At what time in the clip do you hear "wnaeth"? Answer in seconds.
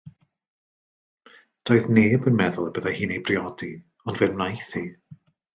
4.37-4.77